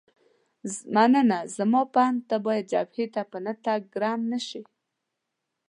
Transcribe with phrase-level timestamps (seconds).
[0.95, 4.61] مننه، زما په اند ته باید جبهې ته په نه تګ ګرم نه شې.